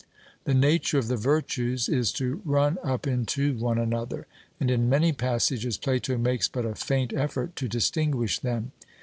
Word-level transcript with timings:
The 0.45 0.55
nature 0.55 0.97
of 0.97 1.09
the 1.09 1.15
virtues 1.15 1.87
is 1.87 2.11
to 2.13 2.41
run 2.43 2.79
up 2.83 3.05
into 3.05 3.55
one 3.55 3.77
another, 3.77 4.25
and 4.59 4.71
in 4.71 4.89
many 4.89 5.13
passages 5.13 5.77
Plato 5.77 6.17
makes 6.17 6.47
but 6.47 6.65
a 6.65 6.73
faint 6.73 7.13
effort 7.13 7.55
to 7.57 7.67
distinguish 7.67 8.39
them. 8.39 8.71